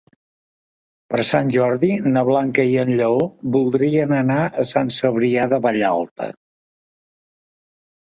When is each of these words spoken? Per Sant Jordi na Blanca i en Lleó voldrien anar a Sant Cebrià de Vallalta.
Per 1.13 1.25
Sant 1.31 1.49
Jordi 1.55 1.89
na 2.15 2.23
Blanca 2.29 2.65
i 2.69 2.79
en 2.83 2.89
Lleó 3.01 3.27
voldrien 3.55 4.15
anar 4.21 4.39
a 4.63 4.65
Sant 4.71 4.89
Cebrià 4.97 5.45
de 5.53 5.61
Vallalta. 5.67 6.31